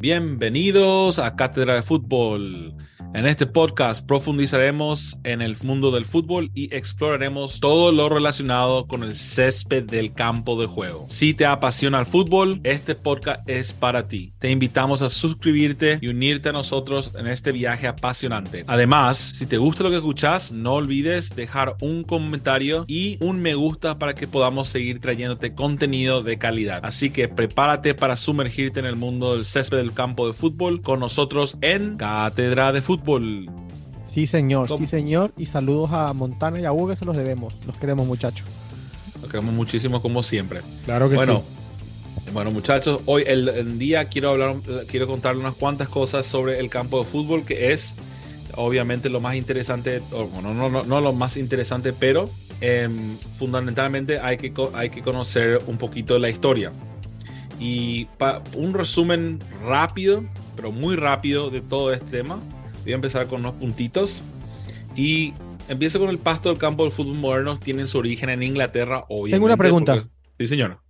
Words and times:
Bienvenidos 0.00 1.20
a 1.20 1.36
Cátedra 1.36 1.76
de 1.76 1.82
Fútbol. 1.82 2.74
En 3.14 3.26
este 3.26 3.46
podcast 3.46 4.04
profundizaremos 4.04 5.18
en 5.22 5.40
el 5.40 5.56
mundo 5.62 5.92
del 5.92 6.04
fútbol 6.04 6.50
y 6.52 6.74
exploraremos 6.74 7.60
todo 7.60 7.92
lo 7.92 8.08
relacionado 8.08 8.88
con 8.88 9.04
el 9.04 9.14
césped 9.14 9.84
del 9.84 10.12
campo 10.12 10.60
de 10.60 10.66
juego. 10.66 11.06
Si 11.08 11.32
te 11.32 11.46
apasiona 11.46 12.00
el 12.00 12.06
fútbol, 12.06 12.60
este 12.64 12.96
podcast 12.96 13.48
es 13.48 13.72
para 13.72 14.08
ti. 14.08 14.32
Te 14.40 14.50
invitamos 14.50 15.00
a 15.00 15.10
suscribirte 15.10 15.98
y 16.00 16.08
unirte 16.08 16.48
a 16.48 16.52
nosotros 16.52 17.12
en 17.16 17.28
este 17.28 17.52
viaje 17.52 17.86
apasionante. 17.86 18.64
Además, 18.66 19.16
si 19.16 19.46
te 19.46 19.58
gusta 19.58 19.84
lo 19.84 19.90
que 19.90 19.96
escuchas, 19.96 20.50
no 20.50 20.74
olvides 20.74 21.36
dejar 21.36 21.76
un 21.80 22.02
comentario 22.02 22.84
y 22.88 23.16
un 23.20 23.40
me 23.40 23.54
gusta 23.54 23.96
para 23.96 24.16
que 24.16 24.26
podamos 24.26 24.66
seguir 24.66 24.98
trayéndote 24.98 25.54
contenido 25.54 26.24
de 26.24 26.36
calidad. 26.36 26.80
Así 26.84 27.10
que 27.10 27.28
prepárate 27.28 27.94
para 27.94 28.16
sumergirte 28.16 28.80
en 28.80 28.86
el 28.86 28.96
mundo 28.96 29.36
del 29.36 29.44
césped 29.44 29.76
del 29.76 29.93
campo 29.94 30.26
de 30.26 30.32
fútbol 30.34 30.82
con 30.82 31.00
nosotros 31.00 31.56
en 31.60 31.96
Cátedra 31.96 32.72
de 32.72 32.82
Fútbol. 32.82 33.48
Sí, 34.02 34.26
señor, 34.26 34.68
¿Cómo? 34.68 34.78
sí, 34.78 34.86
señor. 34.86 35.32
Y 35.36 35.46
saludos 35.46 35.90
a 35.92 36.12
Montana 36.12 36.60
y 36.60 36.64
a 36.64 36.72
Hugo, 36.72 36.88
que 36.88 36.96
se 36.96 37.04
los 37.04 37.16
debemos. 37.16 37.54
Los 37.66 37.76
queremos, 37.76 38.06
muchachos. 38.06 38.46
Lo 39.22 39.28
queremos 39.28 39.54
muchísimo 39.54 40.00
como 40.02 40.22
siempre. 40.22 40.60
Claro 40.84 41.08
que 41.08 41.16
Bueno, 41.16 41.42
sí. 42.24 42.30
bueno 42.32 42.50
muchachos, 42.50 43.00
hoy 43.06 43.24
el, 43.26 43.48
el 43.48 43.78
día 43.78 44.04
quiero 44.06 44.30
hablar, 44.30 44.56
quiero 44.88 45.06
contarles 45.06 45.42
unas 45.42 45.54
cuantas 45.56 45.88
cosas 45.88 46.26
sobre 46.26 46.60
el 46.60 46.68
campo 46.68 46.98
de 47.02 47.04
fútbol 47.06 47.44
que 47.44 47.72
es 47.72 47.94
obviamente 48.56 49.08
lo 49.08 49.20
más 49.20 49.34
interesante, 49.36 50.00
bueno, 50.10 50.54
no, 50.54 50.68
no, 50.68 50.84
no 50.84 51.00
lo 51.00 51.12
más 51.12 51.36
interesante, 51.36 51.92
pero 51.92 52.30
em, 52.60 53.16
fundamentalmente 53.38 54.18
hay 54.20 54.36
que, 54.36 54.52
hay 54.74 54.90
que 54.90 55.02
conocer 55.02 55.60
un 55.66 55.76
poquito 55.76 56.14
de 56.14 56.20
la 56.20 56.30
historia. 56.30 56.72
Y 57.60 58.08
un 58.54 58.74
resumen 58.74 59.38
rápido, 59.64 60.22
pero 60.56 60.72
muy 60.72 60.96
rápido 60.96 61.50
de 61.50 61.60
todo 61.60 61.92
este 61.92 62.18
tema. 62.18 62.38
Voy 62.82 62.92
a 62.92 62.96
empezar 62.96 63.26
con 63.26 63.40
unos 63.40 63.54
puntitos. 63.54 64.22
Y 64.96 65.32
empiezo 65.68 65.98
con 65.98 66.08
el 66.10 66.18
pasto 66.18 66.48
del 66.50 66.58
campo 66.58 66.82
del 66.84 66.92
fútbol 66.92 67.16
moderno. 67.16 67.58
Tiene 67.58 67.86
su 67.86 67.98
origen 67.98 68.28
en 68.30 68.42
Inglaterra, 68.42 69.04
obviamente. 69.08 69.44
una 69.44 69.56
pregunta. 69.56 69.94
porque- 69.94 70.10
Sí, 70.40 70.48
señor. 70.48 70.80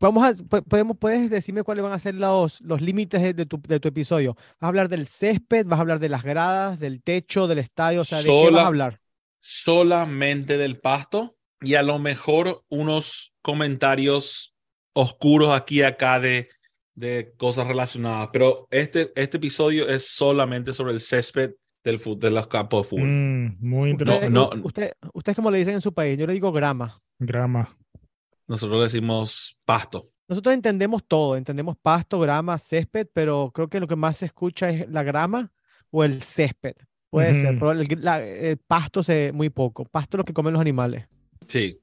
Vamos 0.00 0.22
a, 0.24 0.60
podemos, 0.62 0.98
¿Puedes 0.98 1.30
decirme 1.30 1.62
cuáles 1.62 1.82
van 1.82 1.92
a 1.94 1.98
ser 1.98 2.14
los, 2.14 2.60
los 2.60 2.80
límites 2.82 3.22
de, 3.22 3.32
de 3.32 3.46
tu, 3.46 3.58
de 3.66 3.80
tu 3.80 3.88
episodio? 3.88 4.34
¿Vas 4.34 4.44
a 4.60 4.66
hablar 4.68 4.88
del 4.90 5.06
césped? 5.06 5.64
¿Vas 5.66 5.78
a 5.78 5.82
hablar 5.82 5.98
de 5.98 6.10
las 6.10 6.22
gradas, 6.22 6.78
del 6.78 7.02
techo, 7.02 7.46
del 7.48 7.58
estadio? 7.58 8.02
O 8.02 8.04
sea, 8.04 8.18
¿de 8.18 8.24
qué 8.24 8.30
vas 8.30 8.44
Sola- 8.44 8.62
a 8.62 8.66
hablar? 8.66 9.00
solamente 9.40 10.58
del 10.58 10.78
pasto 10.78 11.36
y 11.62 11.74
a 11.74 11.82
lo 11.82 11.98
mejor 11.98 12.64
unos 12.68 13.32
comentarios 13.40 14.54
oscuros 14.94 15.54
aquí 15.54 15.78
y 15.80 15.82
acá 15.82 16.20
de, 16.20 16.48
de 16.94 17.32
cosas 17.36 17.66
relacionadas. 17.66 18.28
Pero 18.32 18.66
este, 18.70 19.12
este 19.14 19.36
episodio 19.36 19.88
es 19.88 20.08
solamente 20.10 20.72
sobre 20.72 20.92
el 20.92 21.00
césped 21.00 21.52
del 21.84 22.00
fut- 22.00 22.18
de 22.18 22.30
los 22.30 22.46
campos 22.48 22.82
de 22.82 22.88
fútbol. 22.88 23.08
Mm, 23.08 23.56
muy 23.60 23.90
interesante. 23.90 24.30
no. 24.30 24.50
usted, 24.64 24.92
¿Ustedes 25.14 25.36
cómo 25.36 25.50
le 25.50 25.58
dicen 25.58 25.74
en 25.74 25.80
su 25.80 25.92
país? 25.94 26.18
Yo 26.18 26.26
le 26.26 26.32
digo 26.32 26.50
grama. 26.52 27.00
Grama. 27.18 27.76
Nosotros 28.46 28.82
decimos 28.82 29.58
pasto. 29.64 30.10
Nosotros 30.28 30.54
entendemos 30.54 31.02
todo, 31.06 31.36
entendemos 31.36 31.76
pasto, 31.80 32.18
grama, 32.20 32.58
césped, 32.58 33.06
pero 33.14 33.50
creo 33.54 33.68
que 33.68 33.80
lo 33.80 33.86
que 33.86 33.96
más 33.96 34.18
se 34.18 34.26
escucha 34.26 34.68
es 34.68 34.88
la 34.88 35.02
grama 35.02 35.50
o 35.90 36.04
el 36.04 36.20
césped. 36.20 36.74
Puede 37.10 37.32
ser, 37.32 37.58
pero 37.58 37.72
el, 37.72 37.88
gr- 37.88 38.00
la- 38.00 38.22
el 38.26 38.58
pasto 38.58 39.02
se 39.02 39.32
muy 39.32 39.48
poco. 39.48 39.86
Pasto 39.86 40.16
es 40.16 40.18
lo 40.18 40.24
que 40.26 40.34
comen 40.34 40.52
los 40.52 40.60
animales. 40.60 41.06
Sí. 41.46 41.80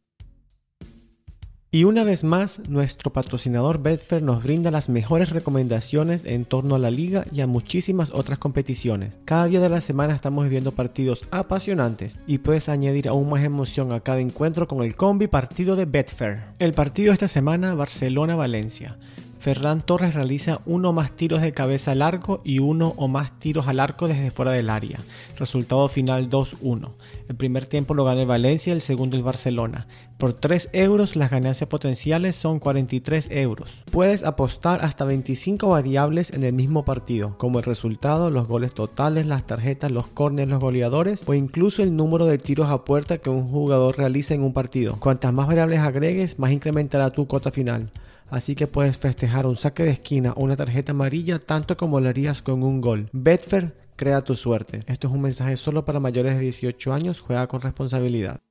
Y 1.76 1.84
una 1.84 2.06
vez 2.06 2.24
más, 2.24 2.62
nuestro 2.70 3.12
patrocinador 3.12 3.84
Betfair 3.84 4.24
nos 4.24 4.42
brinda 4.42 4.72
las 4.72 4.88
mejores 4.88 5.32
recomendaciones 5.32 6.24
en 6.24 6.46
torno 6.46 6.76
a 6.76 6.80
la 6.80 6.90
liga 6.90 7.26
y 7.34 7.42
a 7.42 7.48
muchísimas 7.48 8.12
otras 8.12 8.40
competiciones. 8.40 9.18
Cada 9.26 9.48
día 9.48 9.60
de 9.60 9.68
la 9.68 9.82
semana 9.82 10.16
estamos 10.16 10.46
viviendo 10.46 10.72
partidos 10.72 11.24
apasionantes 11.32 12.18
y 12.28 12.38
puedes 12.38 12.70
añadir 12.70 13.10
aún 13.10 13.30
más 13.30 13.44
emoción 13.44 13.92
a 13.92 14.00
cada 14.00 14.22
encuentro 14.22 14.70
con 14.70 14.86
el 14.86 14.96
combi 14.96 15.28
partido 15.28 15.76
de 15.76 15.84
Betfair. 15.84 16.44
El 16.60 16.72
partido 16.72 17.12
esta 17.12 17.28
semana, 17.28 17.76
Barcelona-Valencia. 17.76 18.96
Ferran 19.46 19.84
Torres 19.84 20.16
realiza 20.16 20.62
uno 20.66 20.90
o 20.90 20.92
más 20.92 21.12
tiros 21.12 21.40
de 21.40 21.54
cabeza 21.54 21.92
al 21.92 22.02
arco 22.02 22.42
y 22.44 22.58
uno 22.58 22.96
o 22.98 23.08
más 23.08 23.38
tiros 23.38 23.68
al 23.68 23.80
arco 23.80 24.08
desde 24.08 24.32
fuera 24.32 24.52
del 24.52 24.72
área. 24.72 24.98
Resultado 25.38 25.88
final 25.88 26.32
2-1. 26.32 26.94
El 27.30 27.36
primer 27.36 27.68
tiempo 27.68 27.94
lo 27.94 28.06
gana 28.06 28.22
el 28.22 28.28
Valencia, 28.28 28.74
el 28.74 28.82
segundo 28.82 29.16
el 29.16 29.22
Barcelona. 29.22 29.86
Por 30.18 30.34
3 30.34 30.72
euros 30.74 31.16
las 31.16 31.30
ganancias 31.30 31.70
potenciales 31.70 32.36
son 32.36 32.58
43 32.58 33.28
euros. 33.30 33.84
Puedes 33.92 34.24
apostar 34.24 34.84
hasta 34.84 35.06
25 35.06 35.70
variables 35.70 36.34
en 36.34 36.44
el 36.44 36.54
mismo 36.54 36.84
partido, 36.84 37.38
como 37.38 37.60
el 37.60 37.66
resultado, 37.66 38.32
los 38.32 38.48
goles 38.48 38.74
totales, 38.74 39.28
las 39.28 39.46
tarjetas, 39.46 39.92
los 39.92 40.08
corners, 40.08 40.50
los 40.50 40.60
goleadores 40.60 41.22
o 41.24 41.36
incluso 41.36 41.84
el 41.84 41.96
número 41.96 42.26
de 42.26 42.40
tiros 42.40 42.72
a 42.72 42.84
puerta 42.84 43.20
que 43.20 43.30
un 43.30 43.48
jugador 43.48 43.96
realiza 43.96 44.34
en 44.34 44.42
un 44.42 44.54
partido. 44.54 44.96
Cuantas 45.00 45.32
más 45.32 45.46
variables 45.46 45.82
agregues, 45.82 46.40
más 46.40 46.52
incrementará 46.52 47.12
tu 47.12 47.28
cota 47.28 47.52
final. 47.52 47.92
Así 48.30 48.56
que 48.56 48.68
puedes 48.68 48.98
festejar 48.98 49.46
un 49.46 49.56
saque 49.56 49.84
de 49.84 49.92
esquina 49.92 50.34
o 50.34 50.44
una 50.44 50.56
tarjeta 50.56 50.92
amarilla 50.92 51.40
tanto 51.40 51.78
como 51.78 52.00
lo 52.00 52.10
harías 52.10 52.42
con 52.42 52.64
un 52.64 52.82
gol. 52.82 53.10
Betfair, 53.12 53.76
crea 53.96 54.24
tu 54.24 54.36
suerte. 54.36 54.84
Esto 54.88 55.08
es 55.08 55.14
un 55.14 55.22
mensaje 55.22 55.58
solo 55.58 55.86
para 55.86 56.00
mayores 56.00 56.36
de 56.36 56.42
18 56.42 56.94
años, 56.94 57.22
juega 57.22 57.48
con 57.48 57.62
responsabilidad. 57.62 58.42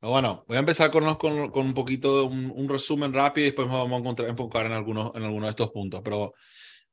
Bueno, 0.00 0.44
voy 0.46 0.56
a 0.56 0.60
empezar 0.60 0.92
con, 0.92 1.12
con, 1.16 1.50
con 1.50 1.66
un 1.66 1.74
poquito 1.74 2.24
un, 2.26 2.52
un 2.54 2.68
resumen 2.68 3.12
rápido 3.12 3.46
y 3.46 3.50
después 3.50 3.66
nos 3.66 3.78
vamos 3.78 3.96
a 3.96 4.00
encontrar, 4.00 4.28
enfocar 4.28 4.66
en 4.66 4.72
algunos, 4.72 5.12
en 5.16 5.24
algunos 5.24 5.48
de 5.48 5.50
estos 5.50 5.70
puntos. 5.70 6.00
Pero 6.04 6.34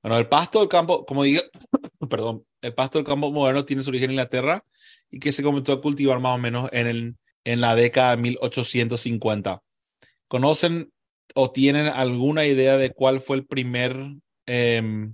bueno, 0.01 0.17
el 0.17 0.27
pasto 0.27 0.59
del 0.59 0.69
campo, 0.69 1.05
como 1.05 1.23
digo, 1.23 1.41
perdón, 2.09 2.45
el 2.61 2.73
pasto 2.73 2.97
del 2.97 3.05
campo 3.05 3.31
moderno 3.31 3.63
tiene 3.63 3.83
su 3.83 3.91
origen 3.91 4.05
en 4.05 4.11
Inglaterra 4.13 4.65
y 5.11 5.19
que 5.19 5.31
se 5.31 5.43
comenzó 5.43 5.73
a 5.73 5.81
cultivar 5.81 6.19
más 6.19 6.35
o 6.35 6.39
menos 6.39 6.69
en, 6.73 6.87
el, 6.87 7.15
en 7.43 7.61
la 7.61 7.75
década 7.75 8.15
de 8.15 8.23
1850. 8.23 9.61
¿Conocen 10.27 10.91
o 11.33 11.51
tienen 11.51 11.87
alguna 11.87 12.45
idea 12.45 12.77
de 12.77 12.91
cuál 12.91 13.19
fue 13.21 13.37
el 13.37 13.45
primer, 13.45 13.97
eh, 14.47 15.09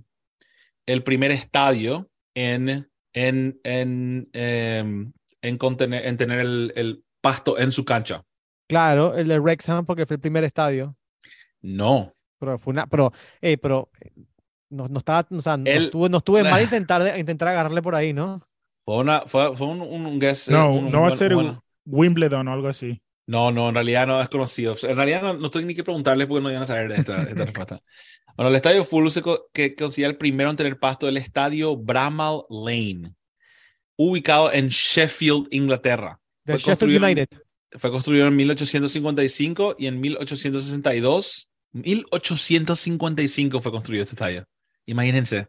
el 0.86 1.02
primer 1.02 1.30
estadio 1.30 2.10
en, 2.34 2.88
en, 3.12 3.60
en, 3.64 4.28
eh, 4.32 4.84
en, 5.42 5.58
contener, 5.58 6.06
en 6.06 6.16
tener 6.16 6.40
el, 6.40 6.72
el 6.76 7.04
pasto 7.20 7.58
en 7.58 7.72
su 7.72 7.84
cancha? 7.84 8.24
Claro, 8.68 9.14
el 9.16 9.28
de 9.28 9.38
Wrexham 9.38 9.84
porque 9.84 10.06
fue 10.06 10.14
el 10.16 10.20
primer 10.20 10.44
estadio. 10.44 10.96
No. 11.60 12.12
Pero 12.38 12.58
fue 12.58 12.72
una, 12.72 12.86
pero, 12.86 13.12
eh, 13.40 13.56
pero 13.58 13.90
eh, 14.00 14.10
no, 14.70 14.88
no 14.88 14.98
estaba, 14.98 15.26
o 15.30 15.40
sea, 15.40 15.56
no 15.56 15.68
El- 15.70 15.84
estuvo, 15.84 16.08
no 16.08 16.18
estuve 16.18 16.42
mal 16.50 16.62
intentar, 16.62 17.02
de- 17.02 17.18
intentar 17.18 17.48
agarrarle 17.48 17.82
por 17.82 17.94
ahí, 17.94 18.12
¿no? 18.12 18.42
Fue, 18.84 18.98
una, 18.98 19.20
fue, 19.22 19.56
fue 19.56 19.66
un, 19.68 19.80
un, 19.80 20.06
un 20.06 20.18
guess. 20.18 20.48
eh, 20.48 20.52
No, 20.52 20.72
un- 20.72 20.90
no 20.90 21.02
va 21.02 21.08
a 21.08 21.10
un- 21.10 21.16
ser 21.16 21.34
bueno. 21.34 21.64
Wimbledon 21.84 22.48
o 22.48 22.52
algo 22.52 22.68
así. 22.68 23.00
No, 23.32 23.50
no, 23.50 23.68
en 23.70 23.74
realidad 23.74 24.06
no 24.06 24.20
es 24.20 24.28
conocido. 24.28 24.76
En 24.82 24.94
realidad 24.96 25.22
no, 25.22 25.32
no 25.34 25.50
tengo 25.50 25.66
ni 25.66 25.74
que 25.74 25.82
preguntarles 25.82 26.26
porque 26.26 26.42
no 26.42 26.50
iban 26.50 26.62
a 26.62 26.66
saber 26.66 26.88
de 26.92 26.96
esta, 27.00 27.22
esta 27.22 27.44
respuesta. 27.46 27.80
Bueno, 28.36 28.50
el 28.50 28.56
estadio 28.56 28.84
Full 28.84 29.08
se 29.08 29.22
co- 29.22 29.46
que 29.54 29.74
considera 29.74 30.10
el 30.10 30.18
primero 30.18 30.50
en 30.50 30.56
tener 30.56 30.78
pasto 30.78 31.08
el 31.08 31.16
estadio 31.16 31.74
Bramall 31.76 32.42
Lane, 32.50 33.14
ubicado 33.96 34.52
en 34.52 34.68
Sheffield, 34.68 35.46
Inglaterra. 35.50 36.20
De 36.44 36.58
Fue 36.58 36.72
Sheffield 36.72 36.96
en- 36.96 37.02
United. 37.04 37.28
Fue 37.78 37.90
construido 37.90 38.26
en 38.26 38.36
1855 38.36 39.76
y 39.78 39.86
en 39.86 39.98
1862, 39.98 41.48
1855 41.72 43.60
fue 43.62 43.72
construido 43.72 44.02
este 44.04 44.14
estadio. 44.14 44.44
Imagínense. 44.84 45.46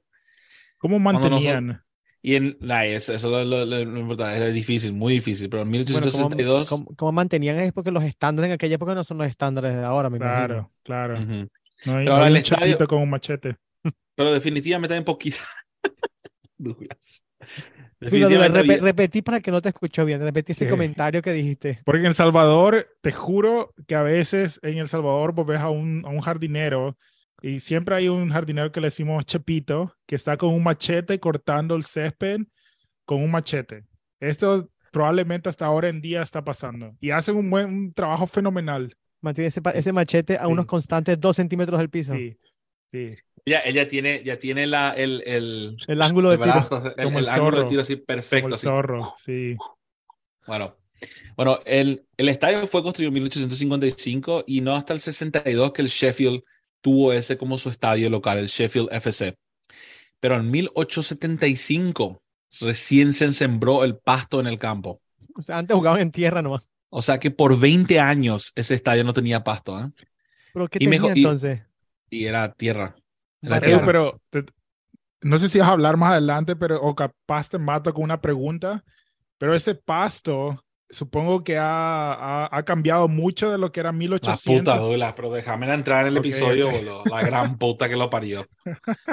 ¿Cómo 0.77 0.99
mantenían? 0.99 1.83
Y 2.25 2.35
en, 2.35 2.57
nah, 2.61 2.85
eso, 2.85 3.13
eso 3.13 3.27
es 3.41 3.45
lo, 3.47 3.65
lo- 3.65 3.83
lo 3.85 3.99
importante, 3.99 4.47
es 4.47 4.53
difícil, 4.53 4.93
muy 4.93 5.15
difícil, 5.15 5.49
pero 5.49 5.63
en 5.63 5.69
Bueno, 5.69 5.83
¿cómo, 5.85 5.99
1862... 5.99 6.69
cómo- 6.69 6.95
cómo 6.95 7.11
mantenían 7.11 7.59
es 7.59 7.73
porque 7.73 7.91
los 7.91 8.03
estándares 8.05 8.47
en 8.47 8.53
aquella 8.53 8.75
época 8.75 8.95
no 8.95 9.03
son 9.03 9.17
los 9.17 9.27
estándares 9.27 9.75
de 9.75 9.83
ahora, 9.83 10.09
me 10.09 10.17
imagino. 10.17 10.71
Claro, 10.83 11.17
claro. 11.17 11.21
Ujú. 11.21 11.47
No 11.85 11.97
hay, 11.97 12.05
Pero 12.05 12.05
no 12.05 12.11
ahora 12.13 12.25
hay 12.25 12.31
el 12.31 12.37
un 12.37 12.37
estadio- 12.43 12.87
con 12.87 13.01
un 13.01 13.09
machete. 13.09 13.57
Pero 14.15 14.31
definitivamente 14.31 14.93
hay 14.93 14.99
un 14.99 15.05
poquito. 15.05 15.37
Douglas. 16.57 17.23
Definitivamente 17.99 18.77
repetí 18.79 19.21
para 19.21 19.39
que 19.41 19.51
no 19.51 19.61
te 19.61 19.69
escuchó 19.69 20.05
bien, 20.05 20.21
repetí 20.21 20.51
ese 20.53 20.65
Sí. 20.65 20.71
comentario 20.71 21.21
que 21.21 21.31
dijiste. 21.33 21.81
Porque 21.85 21.99
en 22.01 22.05
El 22.07 22.13
Salvador, 22.15 22.87
te 23.01 23.11
juro 23.11 23.73
que 23.87 23.95
a 23.95 24.01
veces 24.01 24.59
en 24.63 24.77
El 24.77 24.87
Salvador 24.87 25.33
vos 25.33 25.45
ves 25.45 25.59
a 25.59 25.69
un, 25.69 26.03
a 26.05 26.09
un 26.09 26.21
jardinero 26.21 26.97
y 27.43 27.59
siempre 27.59 27.95
hay 27.95 28.07
un 28.09 28.29
jardinero 28.31 28.71
que 28.71 28.79
le 28.81 28.87
decimos 28.87 29.25
Chepito, 29.27 29.95
que 30.07 30.15
está 30.15 30.37
con 30.37 30.51
un 30.53 30.63
machete 30.63 31.19
cortando 31.19 31.75
el 31.75 31.83
césped 31.83 32.39
con 33.05 33.21
un 33.21 33.29
machete. 33.31 33.83
Esto 34.19 34.69
probablemente 34.91 35.49
hasta 35.49 35.65
ahora 35.65 35.89
en 35.89 36.01
día 36.01 36.21
está 36.23 36.43
pasando. 36.43 36.95
Y 37.01 37.11
hacen 37.11 37.35
un 37.35 37.49
buen 37.51 37.67
un 37.67 37.93
trabajo 37.93 38.25
fenomenal. 38.27 38.95
Mantiene 39.21 39.49
ese, 39.49 39.61
ese 39.75 39.93
machete 39.93 40.37
a 40.37 40.47
unos 40.47 40.63
Sí. 40.63 40.67
constantes 40.67 41.19
dos 41.19 41.35
centímetros 41.35 41.79
del 41.79 41.89
piso. 41.89 42.13
Sí, 42.15 42.37
sí. 42.91 43.15
Ya, 43.45 43.59
ella 43.65 43.87
tiene, 43.89 44.23
ya 44.23 44.39
tiene 44.39 44.65
la, 44.67 44.91
el, 44.91 45.21
el, 45.25 45.75
El 45.87 46.01
ángulo 46.01 46.29
de 46.29 46.35
el 46.35 46.41
tiro. 46.41 46.53
brazo, 46.53 46.93
el, 46.97 47.03
Como 47.03 47.19
el 47.19 47.25
el 47.25 47.29
ángulo 47.29 47.61
de 47.63 47.69
tiro 47.69 47.81
así 47.81 47.95
Como 47.95 48.05
perfecto. 48.05 48.47
el 48.47 48.53
así. 48.53 48.63
zorro, 48.63 49.13
sí. 49.17 49.57
Bueno, 50.47 50.77
Bueno, 51.35 51.59
el, 51.65 52.05
el 52.17 52.29
estadio 52.29 52.67
fue 52.67 52.83
construido 52.83 53.09
en 53.09 53.15
1855 53.15 54.43
y 54.47 54.61
no 54.61 54.75
hasta 54.75 54.93
el 54.93 55.01
62 55.01 55.73
que 55.73 55.81
el 55.81 55.87
Sheffield 55.89 56.41
tuvo 56.83 57.13
ese 57.13 57.37
como 57.37 57.57
su 57.57 57.69
estadio 57.69 58.09
local, 58.11 58.37
el 58.37 58.47
Sheffield 58.47 58.89
FC. 58.91 59.35
Pero 60.19 60.35
en 60.39 60.51
1875 60.51 62.21
recién 62.61 63.13
se 63.13 63.31
sembró 63.33 63.83
el 63.83 63.97
pasto 63.97 64.39
en 64.39 64.47
el 64.47 64.59
campo. 64.59 65.01
O 65.35 65.41
sea, 65.41 65.57
antes 65.57 65.75
jugaban 65.75 66.01
en 66.01 66.11
tierra 66.11 66.41
nomás. 66.41 66.61
O 66.89 67.01
sea 67.01 67.19
que 67.19 67.31
por 67.31 67.59
20 67.59 67.99
años 67.99 68.51
ese 68.55 68.75
estadio 68.75 69.03
no 69.03 69.13
tenía 69.13 69.43
pasto. 69.43 69.79
¿eh? 69.79 69.89
¿Pero 70.53 70.67
qué 70.67 70.77
Y 70.79 70.85
tenía 70.85 70.99
mejor- 70.99 71.17
y- 71.17 71.21
entonces? 71.23 71.61
Y 72.11 72.25
era 72.25 72.53
tierra. 72.53 72.95
Era 73.41 73.57
Edu, 73.57 73.65
tierra. 73.65 73.85
pero 73.85 74.21
te- 74.29 74.45
no 75.21 75.37
sé 75.39 75.49
si 75.49 75.57
vas 75.59 75.69
a 75.69 75.71
hablar 75.71 75.97
más 75.97 76.11
adelante, 76.11 76.55
pero 76.55 76.79
o 76.81 76.93
capaz 76.93 77.49
te 77.49 77.57
mato 77.57 77.93
con 77.93 78.03
una 78.03 78.21
pregunta, 78.21 78.83
pero 79.39 79.55
ese 79.55 79.73
pasto 79.73 80.63
supongo 80.93 81.43
que 81.43 81.57
ha, 81.57 82.13
ha, 82.13 82.49
ha 82.57 82.63
cambiado 82.63 83.07
mucho 83.09 83.51
de 83.51 83.57
lo 83.57 83.71
que 83.71 83.81
era 83.81 83.89
La 83.89 83.97
1800. 83.97 84.59
puta 84.59 84.77
Douglas, 84.77 85.13
pero 85.15 85.31
déjame 85.31 85.71
entrar 85.73 86.01
en 86.01 86.13
el 86.13 86.17
Ok, 86.19 86.25
episodio, 86.25 86.71
boludo. 86.71 87.03
La 87.09 87.21
gran 87.23 87.57
puta 87.57 87.89
que 87.89 87.95
lo 87.97 88.09
parió. 88.09 88.47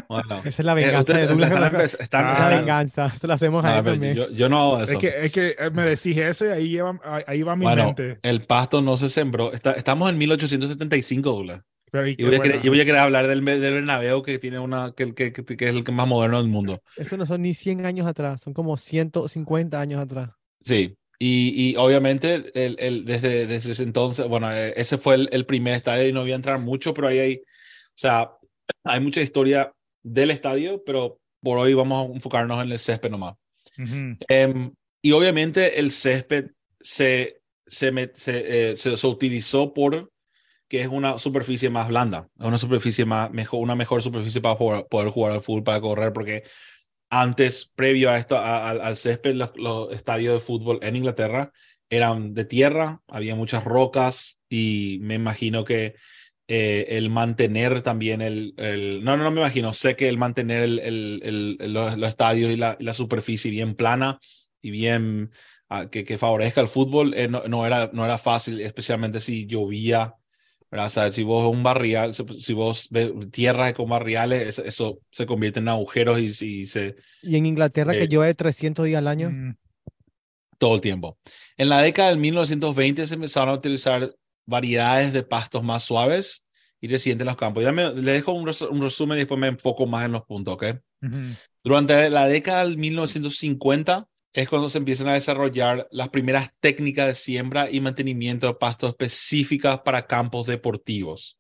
Bueno. 0.09 0.39
Esa 0.45 0.49
es 0.49 0.65
la 0.65 0.73
Eh, 0.73 0.75
venganza 0.77 1.01
ustedes 1.01 1.21
de 1.21 1.27
Douglas. 1.27 1.51
están 1.51 1.61
la- 1.63 1.69
están- 1.69 1.81
Ah, 1.81 1.85
Es 1.85 2.01
están- 2.01 2.51
la 2.51 2.57
venganza. 2.59 3.11
Se 3.19 3.27
la 3.27 3.35
hacemos 3.35 3.65
a 3.65 3.79
él 3.79 3.85
también. 3.85 4.15
yo, 4.15 4.31
yo 4.31 4.49
no 4.49 4.61
hago 4.61 4.83
eso. 4.83 4.93
Es 4.93 4.99
que, 4.99 5.09
es 5.27 5.33
que 5.33 5.57
eh, 5.59 5.71
me 5.73 5.83
decís 5.83 6.17
ese, 6.17 6.53
ahí, 6.53 6.69
lleva- 6.69 7.01
ahí- 7.05 7.25
ahí 7.27 7.43
va 7.43 7.57
mi 7.57 7.65
bueno, 7.65 7.87
mente. 7.87 8.19
el 8.23 8.43
pasto 8.43 8.81
no 8.83 8.97
se 8.97 9.09
sembró. 9.09 9.53
Está- 9.53 9.73
estamos 9.73 10.09
en 10.11 10.19
1875, 10.19 11.31
Douglas. 11.31 11.63
Pero, 11.93 12.07
y 12.07 12.15
Y 12.17 12.23
voy 12.25 12.39
querer, 12.41 12.61
y 12.65 12.69
voy 12.69 12.81
a 12.81 12.85
querer 12.85 13.01
hablar 13.01 13.27
del, 13.27 13.45
del 13.45 13.73
Bernabéu 13.75 14.23
que 14.23 14.39
tiene 14.39 14.61
una 14.61 14.93
que, 14.97 15.13
que, 15.13 15.33
que, 15.33 15.45
que 15.45 15.69
es 15.69 15.75
el 15.75 15.83
que 15.83 15.91
más 15.91 16.07
moderno 16.07 16.39
del 16.39 16.47
mundo. 16.47 16.81
Eso 16.97 17.17
no 17.17 17.27
son 17.27 17.43
ni 17.43 17.53
100 17.53 17.85
años 17.85 18.07
atrás, 18.07 18.43
son 18.43 18.55
como 18.55 18.77
150 18.77 19.81
años 19.81 20.01
atrás. 20.01 20.31
Sí. 20.63 20.95
Y, 21.23 21.73
y 21.73 21.77
obviamente 21.77 22.51
el, 22.55 22.77
el, 22.79 23.05
desde, 23.05 23.47
desde 23.47 23.73
ese 23.73 23.83
entonces, 23.83 24.27
bueno, 24.27 24.51
eh, 24.51 24.73
ese 24.75 24.97
fue 24.97 25.17
el, 25.17 25.29
el 25.33 25.45
primer 25.45 25.75
estadio 25.75 26.09
y 26.09 26.13
no 26.15 26.23
voy 26.23 26.33
a 26.33 26.37
entrar 26.37 26.59
mucho, 26.59 26.95
pero 26.95 27.09
ahí 27.09 27.19
hay, 27.19 27.35
o 27.37 27.95
sea, 27.95 28.31
hay 28.85 29.01
mucha 29.01 29.21
historia 29.21 29.71
del 30.03 30.31
estadio, 30.31 30.83
pero 30.83 31.21
por 31.43 31.59
hoy 31.59 31.75
vamos 31.75 32.09
a 32.09 32.13
enfocarnos 32.15 32.65
en 32.65 32.73
el 32.73 32.79
césped 32.79 33.11
nomás. 33.11 33.35
Ujú. 33.79 34.17
Em, 34.29 34.73
y 35.03 35.13
obviamente 35.13 35.79
el 35.79 35.93
césped 35.93 36.53
se, 36.81 37.43
se, 37.67 37.93
se, 38.15 38.71
eh, 38.71 38.77
se, 38.79 38.97
se 38.97 39.07
utilizó 39.07 39.75
por 39.75 40.11
que 40.69 40.81
es 40.81 40.89
una 40.89 41.19
superficie 41.19 41.69
más 41.69 41.89
blanda, 41.89 42.29
es 42.39 42.47
una 42.47 42.57
superficie 42.57 43.05
más, 43.05 43.31
mejor, 43.31 43.61
una 43.61 43.75
mejor 43.75 44.01
superficie 44.01 44.41
para 44.41 44.55
jugar- 44.55 44.87
poder 44.89 45.11
jugar 45.11 45.33
al 45.33 45.41
fútbol, 45.43 45.65
para 45.65 45.81
correr, 45.81 46.13
porque 46.15 46.45
antes, 47.11 47.73
previo 47.75 48.11
a 48.11 48.19
esto, 48.19 48.39
al- 48.39 48.97
césped, 48.97 49.35
los, 49.35 49.93
estadios 49.93 50.35
de 50.35 50.41
fútbol 50.41 50.79
en 50.83 50.97
Inglaterra 50.97 51.53
eran 51.91 52.35
de 52.35 52.45
tierra, 52.45 53.03
había 53.09 53.35
muchas 53.35 53.65
rocas 53.65 54.39
y 54.49 54.99
me 55.03 55.17
imagino 55.17 55.65
que 55.65 55.95
eh, 56.49 56.87
el 56.91 57.11
mantener 57.11 57.83
también 57.83 58.23
el, 58.23 58.55
no, 59.05 59.17
no, 59.17 59.25
no 59.25 59.31
me 59.31 59.41
imagino, 59.41 59.73
sé 59.73 59.97
que 59.97 60.09
el 60.09 60.19
mantener 60.19 60.63
el, 60.65 60.79
el- 60.81 61.73
los, 61.73 61.97
estadios 62.09 62.51
y 62.51 62.57
la, 62.57 62.77
superficie 62.95 63.51
bien 63.51 63.75
plana 63.75 64.19
y 64.63 64.71
bien 64.71 65.31
ah, 65.69 65.89
que, 65.91 66.05
que 66.05 66.19
favorezca 66.19 66.61
el 66.61 66.69
fútbol 66.69 67.15
eh, 67.15 67.29
no, 67.29 67.43
no 67.49 67.67
era, 67.67 67.91
no 67.93 68.05
era 68.05 68.19
fácil, 68.19 68.61
especialmente 68.61 69.21
si 69.21 69.47
llovía. 69.47 70.15
¿Verdad? 70.71 70.87
O 70.87 70.91
sea, 70.91 71.13
si 71.13 71.23
vos 71.23 71.53
un 71.53 71.63
barrial, 71.63 72.15
si, 72.15 72.53
vos 72.55 72.89
ves 72.91 73.13
tierras 73.33 73.75
con 73.75 73.89
barriales, 73.89 74.43
eso, 74.49 74.65
eso 74.65 75.01
se 75.11 75.27
convierte 75.27 75.61
en 75.61 75.69
agujeros 75.69 76.19
y, 76.21 76.27
y 76.63 76.67
se, 76.67 76.97
Y 77.23 77.37
en 77.37 77.47
Inglaterra, 77.47 77.93
que 77.93 78.05
Sí. 78.05 78.09
llueve 78.09 78.35
300 78.35 78.85
días 78.87 78.99
al 78.99 79.09
año, 79.09 79.31
Mm, 79.31 79.53
todo 80.59 80.75
el 80.75 80.81
tiempo. 80.81 81.19
En 81.57 81.69
la 81.69 81.81
década 81.81 82.11
del 82.11 82.19
1920 82.19 83.07
se 83.07 83.15
empezaron 83.15 83.49
a 83.51 83.55
utilizar 83.55 84.11
variedades 84.47 85.13
de 85.13 85.23
pastos 85.23 85.63
más 85.63 85.83
suaves 85.85 86.47
y 86.81 86.89
recientes 86.89 87.23
en 87.23 87.27
los 87.29 87.37
campos. 87.37 87.63
Ya 87.63 87.73
me, 87.73 87.93
le 87.95 88.13
dejo 88.13 88.33
un, 88.33 88.47
res- 88.47 88.63
un 88.63 88.83
resumen 88.83 89.17
y 89.17 89.21
después 89.21 89.41
me 89.41 89.49
enfoco 89.49 89.87
más 89.87 90.05
en 90.05 90.13
los 90.13 90.23
puntos, 90.25 90.55
¿ok? 90.55 90.65
ujú. 91.03 91.37
Durante 91.63 92.11
la 92.11 92.27
década 92.27 92.65
del 92.65 92.79
1950 92.79 94.09
es 94.33 94.49
cuando 94.49 94.69
se 94.69 94.79
empiezan 94.79 95.09
a 95.09 95.15
desarrollar 95.15 95.89
las 95.91 96.09
primeras 96.11 96.51
técnicas 96.61 97.07
de 97.09 97.15
siembra 97.15 97.71
y 97.71 97.81
mantenimiento 97.81 98.47
de 98.47 98.55
pastos 98.55 98.91
específicas 98.91 99.81
para 99.81 100.07
campos 100.07 100.47
deportivos. 100.47 101.39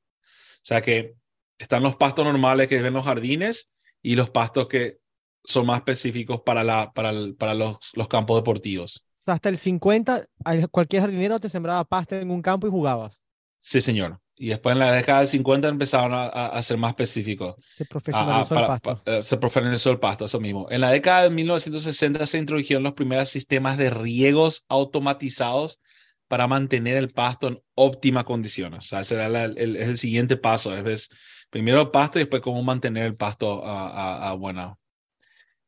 O 0.56 0.64
sea 0.64 0.82
que 0.82 1.14
están 1.58 1.82
los 1.82 1.96
pastos 1.96 2.24
normales 2.24 2.68
que 2.68 2.76
ven 2.76 2.86
en 2.86 2.94
los 2.94 3.04
jardines 3.04 3.70
y 4.02 4.16
los 4.16 4.30
pastos 4.30 4.66
que 4.68 4.98
son 5.44 5.66
más 5.66 5.78
específicos 5.78 6.40
para, 6.44 6.64
la, 6.64 6.92
para, 6.92 7.10
el- 7.10 7.34
para 7.36 7.54
los, 7.54 7.78
los 7.94 8.08
campos 8.08 8.36
deportivos. 8.38 9.04
Hasta 9.26 9.48
el 9.48 9.58
50, 9.58 10.26
al- 10.44 10.68
cualquier 10.70 11.02
jardinero 11.02 11.38
te 11.38 11.48
sembraba 11.48 11.84
pasto 11.84 12.16
en 12.16 12.30
un 12.30 12.42
campo 12.42 12.66
y 12.66 12.70
jugabas. 12.70 13.20
Sí, 13.60 13.80
señor. 13.80 14.18
Y 14.42 14.48
después 14.48 14.72
en 14.72 14.78
la 14.78 14.92
década 14.92 15.18
del 15.18 15.28
50 15.28 15.68
empezaron 15.68 16.14
a, 16.14 16.22
a- 16.24 16.46
a 16.46 16.62
ser 16.62 16.78
más 16.78 16.92
específicos. 16.92 17.56
Se 17.76 17.82
Ah, 17.82 17.86
ah, 17.86 17.88
profesionalizó 17.90 18.54
el 18.54 18.60
para- 18.60 18.66
pasto. 18.68 19.02
pa- 19.04 19.12
eh, 19.12 19.22
se 19.22 19.36
profesionalizó 19.36 19.90
el 19.90 19.98
pasto, 20.00 20.24
eso 20.24 20.40
mismo. 20.40 20.66
En 20.70 20.80
la 20.80 20.90
década 20.90 21.24
de 21.24 21.30
1960 21.30 22.24
se 22.26 22.38
introdujeron 22.38 22.82
los 22.82 22.94
primeros 22.94 23.28
sistemas 23.28 23.76
de 23.76 23.90
riegos 23.90 24.64
automatizados 24.70 25.78
para 26.26 26.46
mantener 26.46 26.96
el 26.96 27.10
pasto 27.10 27.48
en 27.48 27.60
óptima 27.74 28.24
condición. 28.24 28.72
O 28.74 28.80
sea, 28.80 29.04
será 29.04 29.26
el, 29.26 29.58
es 29.76 29.88
el 29.88 29.98
siguiente 29.98 30.38
paso. 30.38 30.74
Es, 30.74 31.10
primero 31.50 31.82
el 31.82 31.90
pasto 31.90 32.18
y 32.18 32.22
después 32.22 32.40
cómo 32.40 32.62
mantener 32.62 33.04
el 33.04 33.16
pasto 33.16 33.62
a, 33.62 33.88
a- 33.90 34.30
a 34.30 34.34
buena. 34.34 34.74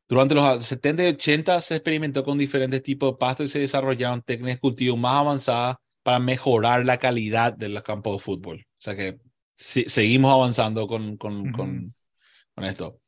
Durante 0.07 0.33
los 0.35 0.65
70 0.65 1.03
y 1.03 1.07
80 1.07 1.61
se 1.61 1.75
experimentó 1.75 2.23
con 2.23 2.37
diferentes 2.39 2.81
tipos 2.81 3.11
de 3.11 3.17
pasto 3.17 3.43
y 3.43 3.47
se 3.47 3.59
desarrollaron 3.59 4.21
técnicas 4.23 4.55
de 4.55 4.59
cultivo 4.59 4.97
más 4.97 5.15
avanzadas 5.15 5.77
para 6.03 6.19
mejorar 6.19 6.85
la 6.85 6.97
calidad 6.97 7.53
del 7.53 7.81
campo 7.83 8.13
de 8.13 8.19
fútbol. 8.19 8.65
O 8.67 8.75
sea 8.77 8.95
que 8.95 9.17
sí- 9.55 9.85
seguimos 9.87 10.31
avanzando 10.33 10.87
con, 10.87 11.17
con, 11.17 11.49
Ujú. 11.49 11.51
con, 11.53 11.95
con 12.55 12.65
esto. 12.65 12.99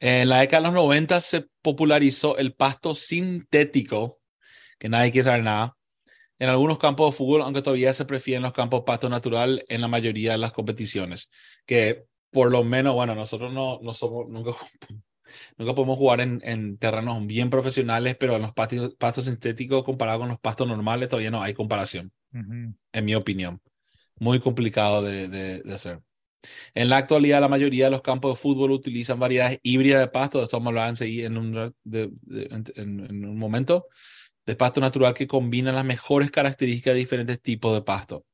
En 0.00 0.28
la 0.28 0.40
década 0.40 0.62
de 0.62 0.66
los 0.68 0.74
90 0.74 1.20
se 1.20 1.46
popularizó 1.62 2.36
el 2.38 2.54
pasto 2.54 2.94
sintético, 2.94 4.20
que 4.78 4.88
nadie 4.88 5.12
quiere 5.12 5.24
saber 5.24 5.44
nada, 5.44 5.76
en 6.38 6.48
algunos 6.48 6.78
campos 6.78 7.12
de 7.12 7.16
fútbol, 7.18 7.42
aunque 7.42 7.62
todavía 7.62 7.92
se 7.92 8.04
prefieren 8.06 8.42
los 8.42 8.52
campos 8.52 8.82
pasto 8.86 9.08
natural 9.08 9.64
en 9.68 9.80
la 9.80 9.88
mayoría 9.88 10.32
de 10.32 10.38
las 10.38 10.52
competiciones, 10.52 11.30
que 11.66 12.04
por 12.30 12.50
lo 12.50 12.64
menos, 12.64 12.94
bueno, 12.94 13.14
nosotros 13.14 13.52
no, 13.52 13.78
no 13.82 13.92
somos, 13.94 14.28
nunca, 14.28 14.52
nunca 15.58 15.74
podemos 15.74 15.98
jugar 15.98 16.20
en, 16.20 16.40
en 16.44 16.78
terrenos 16.78 17.24
bien 17.26 17.50
profesionales, 17.50 18.16
pero 18.18 18.36
en 18.36 18.42
los 18.42 18.52
pastos, 18.54 18.94
pastos 18.98 19.26
sintéticos 19.26 19.84
comparado 19.84 20.20
con 20.20 20.28
los 20.28 20.40
pastos 20.40 20.66
normales 20.66 21.08
todavía 21.08 21.30
no 21.30 21.42
hay 21.42 21.54
comparación 21.54 22.12
En 22.92 23.04
mi 23.04 23.14
opinión. 23.14 23.60
Muy 24.18 24.40
complicado 24.40 25.02
de, 25.02 25.28
de- 25.28 25.74
hacer. 25.74 26.02
En 26.74 26.90
la 26.90 26.98
actualidad, 26.98 27.40
la 27.40 27.48
mayoría 27.48 27.86
de 27.86 27.90
los 27.92 28.02
campos 28.02 28.32
de 28.34 28.40
fútbol 28.42 28.72
utilizan 28.72 29.18
variedades 29.20 29.60
híbridas 29.62 30.00
de 30.00 30.08
pasto. 30.08 30.38
De 30.38 30.44
esto 30.44 30.58
vamos 30.58 30.68
a 30.68 30.70
hablar 30.70 30.94
en 31.00 31.36
un, 31.38 31.74
de- 31.84 32.10
en- 32.50 32.64
en 32.76 33.24
un 33.26 33.38
momento. 33.38 33.88
De 34.46 34.56
pasto 34.56 34.80
natural 34.80 35.14
que 35.14 35.26
combinan 35.26 35.74
las 35.74 35.84
mejores 35.84 36.30
características 36.30 36.94
de 36.94 37.00
diferentes 37.00 37.40
tipos 37.42 37.74
de 37.74 37.82
pasto. 37.82 38.26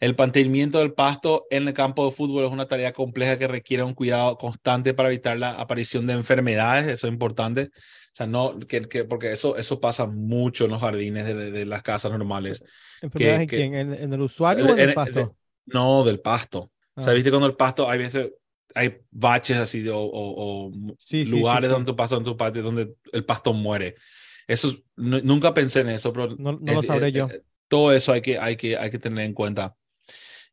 El 0.00 0.14
mantenimiento 0.16 0.78
del 0.78 0.92
pasto 0.92 1.46
en 1.50 1.66
el 1.66 1.74
campo 1.74 2.06
de 2.06 2.12
fútbol 2.12 2.44
es 2.44 2.50
una 2.50 2.66
tarea 2.68 2.92
compleja 2.92 3.38
que 3.38 3.48
requiere 3.48 3.82
un 3.82 3.94
cuidado 3.94 4.36
constante 4.38 4.94
para 4.94 5.08
evitar 5.08 5.36
la 5.38 5.52
aparición 5.52 6.06
de 6.06 6.12
enfermedades. 6.14 6.86
Eso 6.86 7.06
es 7.08 7.12
importante. 7.12 7.70
O 7.72 8.18
sea, 8.18 8.26
no, 8.26 8.58
que, 8.60 8.82
que- 8.82 9.04
porque 9.04 9.32
eso, 9.32 9.56
eso 9.56 9.80
pasa 9.80 10.06
mucho 10.06 10.64
en 10.66 10.70
los 10.72 10.80
jardines 10.80 11.24
de, 11.24 11.34
de- 11.34 11.50
de 11.50 11.66
las 11.66 11.82
casas 11.82 12.10
normales. 12.12 12.62
¿Enfermedades 13.02 13.40
en 13.42 13.46
que- 13.48 13.56
quién? 13.56 13.74
¿En, 13.74 13.94
en 13.94 14.12
el 14.12 14.20
usuario 14.20 14.66
o 14.66 14.70
en 14.76 14.78
el 14.88 14.94
pasto? 14.94 15.36
No, 15.66 16.04
del 16.04 16.20
pasto. 16.20 16.70
O 16.94 17.02
sea, 17.02 17.12
Ah. 17.12 17.14
viste 17.14 17.30
cuando 17.30 17.46
el 17.46 17.54
pasto, 17.56 17.88
hay 17.88 17.98
veces, 17.98 18.30
hay 18.74 18.98
baches 19.10 19.56
así 19.56 19.82
de- 19.82 19.90
o, 19.90 19.98
o- 19.98 20.66
o 20.68 20.72
Sí, 20.98 21.24
sí, 21.24 21.26
sí, 21.26 21.30
lugares 21.38 21.68
sí. 21.68 21.72
donde 21.74 21.90
tú 21.90 21.96
pasas 21.96 22.18
en 22.18 22.24
tu 22.24 22.36
patio 22.36 22.62
donde 22.62 22.94
el 23.12 23.24
pasto 23.24 23.52
muere. 23.52 23.96
Eso, 24.46 24.68
es- 24.68 24.78
nu- 24.96 25.20
nunca 25.22 25.52
pensé 25.52 25.80
en 25.80 25.90
eso, 25.90 26.12
pero 26.12 26.28
No, 26.36 26.52
no 26.52 26.72
lo 26.74 26.80
eh, 26.82 26.86
sabré 26.86 27.08
eh, 27.08 27.12
yo. 27.12 27.28
eh, 27.28 27.42
todo 27.68 27.92
eso 27.92 28.12
hay 28.12 28.22
que, 28.22 28.38
hay 28.38 28.56
que, 28.56 28.76
hay 28.76 28.90
que 28.90 28.98
tener 28.98 29.24
en 29.24 29.34
cuenta. 29.34 29.76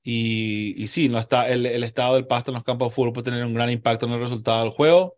Y, 0.03 0.75
y 0.81 0.87
sí, 0.87 1.09
no 1.09 1.17
está, 1.19 1.49
el, 1.49 1.65
estado 1.83 2.15
del 2.15 2.27
pasto 2.27 2.51
en 2.51 2.55
los 2.55 2.63
campos 2.63 2.89
de 2.89 2.95
fútbol 2.95 3.13
puede 3.13 3.25
tener 3.25 3.43
un 3.45 3.55
gran 3.55 3.71
impacto 3.71 4.05
en 4.05 4.13
el 4.13 4.19
resultado 4.19 4.63
del 4.63 4.71
juego. 4.71 5.17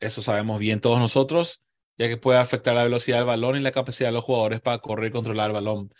Eso 0.00 0.22
sabemos 0.22 0.58
bien 0.58 0.80
todos 0.80 0.98
nosotros, 0.98 1.62
ya 1.98 2.08
que 2.08 2.16
puede 2.16 2.38
afectar 2.38 2.74
la 2.74 2.84
velocidad 2.84 3.18
del 3.18 3.26
balón 3.26 3.56
y 3.56 3.60
la 3.60 3.72
capacidad 3.72 4.08
de 4.08 4.12
los 4.14 4.24
jugadores 4.24 4.60
para 4.60 4.78
correr 4.78 5.10
y 5.10 5.12
controlar 5.12 5.48
el 5.50 5.54
balón. 5.54 5.90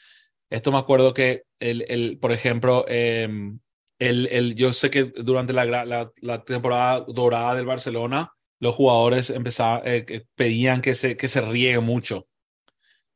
Esto 0.50 0.72
me 0.72 0.78
acuerdo 0.78 1.14
que, 1.14 1.44
el, 1.60 1.84
el, 1.88 2.18
por 2.18 2.32
ejemplo, 2.32 2.84
em, 2.88 3.60
el, 3.98 4.26
el, 4.28 4.54
yo 4.54 4.72
sé 4.72 4.90
que 4.90 5.04
durante 5.04 5.52
la, 5.52 5.64
la, 5.64 6.44
temporada 6.44 7.04
dorada 7.08 7.54
del 7.54 7.66
Barcelona, 7.66 8.32
los 8.60 8.74
jugadores 8.74 9.30
empezaban, 9.30 9.82
eh, 9.84 10.24
pedían 10.34 10.80
que 10.80 10.94
se, 10.94 11.16
que 11.16 11.28
se 11.28 11.40
riegue 11.40 11.80
mucho, 11.80 12.28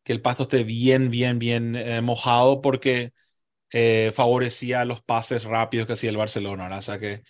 que 0.09 0.15
el 0.15 0.23
pasto 0.23 0.45
esté 0.45 0.65
bien, 0.65 1.11
bien, 1.11 1.39
bien 1.39 1.77
eh, 1.77 2.01
mojado 2.01 2.63
porque 2.63 3.13
eh, 3.73 4.13
favorecía 4.15 4.87
los 4.87 5.03
pases 5.03 5.45
rápidos 5.45 5.87
que 5.87 5.95
hacía 5.95 6.11
el 6.11 6.17
Barcelona. 6.17 6.75
O 6.79 6.83
sea 6.83 6.99
que 6.99 7.25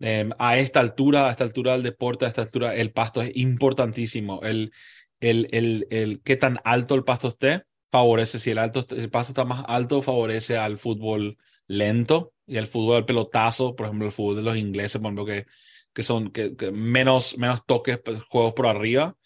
eh, 0.00 0.30
a 0.38 0.58
esta 0.58 0.80
altura, 0.80 1.28
a 1.28 1.32
esta 1.32 1.44
altura 1.44 1.72
del 1.72 1.82
deporte, 1.82 2.26
a 2.26 2.28
esta 2.28 2.42
altura, 2.42 2.76
el 2.76 2.92
pasto 2.92 3.20
es 3.22 3.36
importantísimo. 3.36 4.40
El, 4.44 4.72
el, 5.20 5.48
el, 5.52 5.88
el 5.90 6.22
qué 6.22 6.36
tan 6.36 6.60
alto 6.64 6.94
el 6.94 7.04
pasto 7.04 7.28
esté 7.30 7.64
favorece, 7.90 8.38
si 8.38 8.50
el, 8.50 8.58
alto, 8.58 8.86
el 8.96 9.10
pasto 9.10 9.32
está 9.32 9.44
más 9.44 9.64
alto, 9.68 10.02
favorece 10.02 10.56
al 10.56 10.78
fútbol 10.78 11.36
lento 11.66 12.32
y 12.46 12.58
al 12.58 12.68
fútbol 12.68 12.98
al 12.98 13.06
pelotazo, 13.06 13.74
por 13.76 13.86
ejemplo, 13.86 14.06
el 14.06 14.12
fútbol 14.12 14.36
de 14.36 14.42
los 14.42 14.56
ingleses, 14.56 15.00
por 15.00 15.08
ejemplo, 15.08 15.26
que, 15.26 15.46
que 15.92 16.02
son 16.04 16.30
que, 16.30 16.54
menos, 16.72 17.36
menos 17.38 17.66
toques, 17.66 17.98
pues, 17.98 18.22
juegos 18.24 18.54
por 18.54 18.68
arriba. 18.68 19.16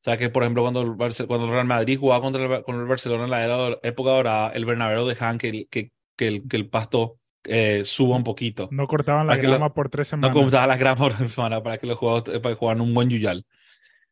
O 0.00 0.02
sea 0.02 0.16
que, 0.16 0.30
por 0.30 0.44
ejemplo, 0.44 0.62
cuando 0.62 0.82
el, 0.82 0.96
cuando 1.26 1.46
el 1.46 1.50
Real 1.50 1.66
Madrid 1.66 1.98
jugaba 1.98 2.22
contra 2.22 2.56
el, 2.56 2.62
con 2.62 2.76
el 2.76 2.86
Barcelona 2.86 3.24
en 3.24 3.30
la 3.30 3.42
era, 3.42 3.78
época 3.82 4.10
dorada, 4.10 4.50
el 4.50 4.64
Bernabéu 4.64 5.06
dejaban 5.06 5.38
que, 5.38 5.66
que, 5.68 5.90
que, 6.16 6.28
el, 6.28 6.48
que 6.48 6.56
el 6.56 6.68
pasto 6.68 7.18
eh, 7.44 7.82
suba 7.84 8.16
un 8.16 8.24
poquito. 8.24 8.68
No 8.70 8.86
cortaban 8.86 9.26
la 9.26 9.36
grama 9.36 9.72
por 9.72 9.88
tres 9.88 10.08
semanas. 10.08 10.34
No 10.34 10.42
cortaban 10.42 10.68
la 10.68 10.76
grama 10.76 10.96
por 10.96 11.28
semana 11.30 11.62
para 11.62 11.78
que 11.78 11.86
los 11.86 11.96
juegos 11.96 12.22
para 12.24 12.40
que 12.40 12.54
jugaran 12.54 12.80
un 12.80 12.94
buen 12.94 13.08
yuyal. 13.08 13.44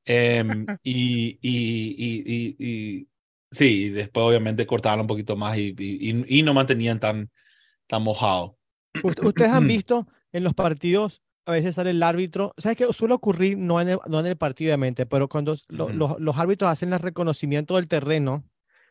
Em, 0.05 0.67
y, 0.83 1.39
y, 1.41 1.95
y, 1.99 2.57
y, 2.59 3.09
sí, 3.51 3.91
después 3.91 4.27
obviamente 4.27 4.67
cortaban 4.67 5.01
un 5.01 5.07
poquito 5.07 5.37
más 5.37 5.59
y, 5.59 5.75
y, 5.79 6.43
no 6.43 6.55
mantenían 6.55 6.99
tan, 6.99 7.31
tan 7.87 8.03
mojado. 8.03 8.57
Ustedes 9.03 9.51
han 9.51 9.67
visto 9.69 10.07
en 10.33 10.45
los 10.45 10.55
partidos, 10.55 11.23
a 11.47 11.53
veces 11.53 11.77
sale 11.77 11.91
el 11.91 12.03
árbitro, 12.03 12.53
¿sabes 12.59 12.77
qué? 12.77 12.93
Suele 12.93 13.15
ocurrir 13.15 13.57
no 13.57 13.81
en 13.81 13.89
el, 13.89 13.99
no 14.09 14.19
en 14.19 14.27
el 14.27 14.37
partido, 14.37 14.71
obviamente, 14.71 15.07
pero 15.07 15.29
cuando 15.29 15.57
los, 15.69 16.19
los, 16.21 16.37
árbitros 16.37 16.71
hacen 16.71 16.93
el 16.93 16.99
reconocimiento 16.99 17.77
del 17.77 17.87
terreno, 17.87 18.45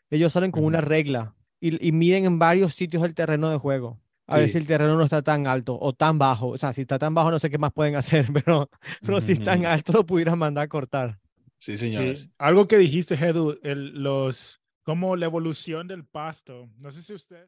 ellos 0.09 0.31
salen 0.31 0.51
con 0.51 0.63
una 0.63 0.79
regla 0.79 1.35
y, 1.59 1.91
miden 1.91 2.25
en 2.25 2.39
varios 2.39 2.73
sitios 2.73 3.03
el 3.03 3.13
terreno 3.13 3.49
de 3.49 3.57
juego. 3.57 3.99
A 4.27 4.37
ver 4.37 4.49
si 4.49 4.57
el 4.57 4.65
terreno 4.65 4.95
no 4.95 5.03
está 5.03 5.21
tan 5.21 5.45
alto 5.45 5.77
o 5.79 5.93
tan 5.93 6.17
bajo. 6.17 6.47
O 6.47 6.57
sea, 6.57 6.73
si 6.73 6.81
está 6.81 6.97
tan 6.97 7.13
bajo, 7.13 7.29
no 7.29 7.39
sé 7.39 7.49
qué 7.49 7.57
más 7.57 7.73
pueden 7.73 7.95
hacer, 7.97 8.27
pero, 8.33 8.69
pero 9.05 9.21
si 9.21 9.33
está 9.33 9.51
tan 9.51 9.65
alto, 9.65 9.91
lo 9.93 10.05
pudieran 10.05 10.39
mandar 10.39 10.63
a 10.63 10.67
cortar. 10.67 11.19
Sí, 11.59 11.77
señores. 11.77 12.29
Algo 12.37 12.67
que 12.67 12.77
dijiste, 12.77 13.15
Edu, 13.15 13.59
el, 13.63 14.01
los, 14.01 14.61
como 14.83 15.15
la 15.15 15.25
evolución 15.25 15.87
del 15.87 16.05
pasto. 16.05 16.69
No 16.77 16.91
sé 16.91 17.01
si 17.01 17.13
usted. 17.13 17.47